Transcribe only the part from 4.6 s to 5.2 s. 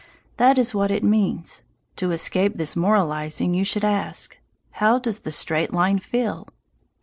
"How does